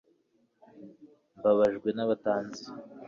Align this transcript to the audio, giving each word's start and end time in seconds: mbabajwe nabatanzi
mbabajwe 1.37 1.89
nabatanzi 1.95 2.63